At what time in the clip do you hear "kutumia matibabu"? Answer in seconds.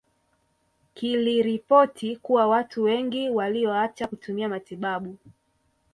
4.07-5.17